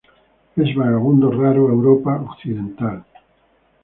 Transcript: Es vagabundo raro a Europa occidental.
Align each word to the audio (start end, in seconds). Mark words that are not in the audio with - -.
Es 0.55 0.73
vagabundo 0.75 1.29
raro 1.31 1.67
a 1.69 1.73
Europa 1.73 2.19
occidental. 2.27 3.05